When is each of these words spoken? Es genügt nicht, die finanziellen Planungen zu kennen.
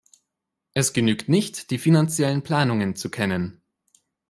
Es 0.73 0.93
genügt 0.93 1.29
nicht, 1.29 1.69
die 1.69 1.77
finanziellen 1.77 2.41
Planungen 2.41 2.95
zu 2.95 3.11
kennen. 3.11 3.61